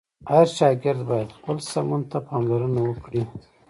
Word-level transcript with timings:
هر 0.31 0.45
شاګرد 0.57 1.01
باید 1.09 1.29
خپل 1.37 1.57
سمون 1.71 2.01
ته 2.11 2.17
پاملرنه 2.27 2.81
وکړه. 2.85 3.21